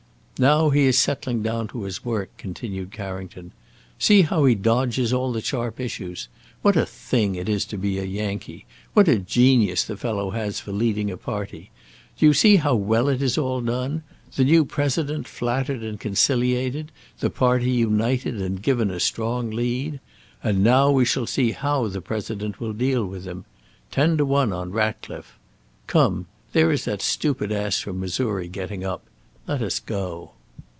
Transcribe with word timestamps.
"Now 0.39 0.71
he 0.71 0.87
is 0.87 0.97
settling 0.97 1.43
down 1.43 1.67
to 1.67 1.83
his 1.83 2.03
work," 2.03 2.35
continued 2.39 2.91
Carrington. 2.91 3.51
"See 3.99 4.23
how 4.23 4.45
he 4.45 4.55
dodges 4.55 5.13
all 5.13 5.31
the 5.31 5.39
sharp 5.39 5.79
issues. 5.79 6.29
What 6.63 6.75
a 6.75 6.83
thing 6.83 7.35
it 7.35 7.47
is 7.47 7.63
to 7.65 7.77
be 7.77 7.99
a 7.99 8.05
Yankee! 8.05 8.65
What 8.95 9.07
a 9.07 9.19
genius 9.19 9.83
the 9.83 9.95
fellow 9.95 10.31
has 10.31 10.59
for 10.59 10.71
leading 10.71 11.11
a 11.11 11.15
party! 11.17 11.69
Do 12.17 12.25
you 12.25 12.33
see 12.33 12.55
how 12.55 12.73
well 12.73 13.07
it 13.07 13.21
is 13.21 13.37
all 13.37 13.61
done? 13.61 14.01
The 14.35 14.43
new 14.43 14.65
President 14.65 15.27
flattered 15.27 15.83
and 15.83 15.99
conciliated, 15.99 16.91
the 17.19 17.29
party 17.29 17.69
united 17.69 18.41
and 18.41 18.63
given 18.63 18.89
a 18.89 18.99
strong 18.99 19.51
lead. 19.51 19.99
And 20.43 20.63
now 20.63 20.89
we 20.89 21.05
shall 21.05 21.27
see 21.27 21.51
how 21.51 21.87
the 21.87 22.01
President 22.01 22.59
will 22.59 22.73
deal 22.73 23.05
with 23.05 23.25
him. 23.25 23.45
Ten 23.91 24.17
to 24.17 24.25
one 24.25 24.51
on 24.51 24.71
Ratcliffe. 24.71 25.37
Come, 25.85 26.25
there 26.51 26.71
is 26.71 26.85
that 26.85 27.03
stupid 27.03 27.51
ass 27.51 27.77
from 27.77 27.99
Missouri 27.99 28.47
getting 28.47 28.83
up. 28.83 29.03
Let 29.47 29.63
us 29.63 29.79
go." 29.79 30.33